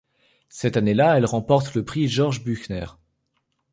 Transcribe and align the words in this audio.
Cette 0.49 0.77
année-là, 0.77 1.15
elle 1.19 1.27
remporte 1.27 1.75
le 1.75 1.85
Prix 1.85 2.07
Georg-Büchner. 2.07 2.87